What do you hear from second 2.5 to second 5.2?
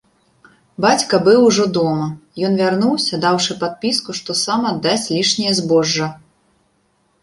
вярнуўся, даўшы падпіску, што сам аддасць